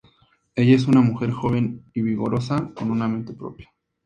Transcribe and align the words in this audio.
Ella 0.55 0.73
es 0.75 0.87
una 0.87 1.01
mujer 1.01 1.29
joven 1.29 1.85
y 1.93 2.01
vigorosa, 2.01 2.71
con 2.73 2.89
una 2.89 3.07
mente 3.07 3.33
propia. 3.35 3.69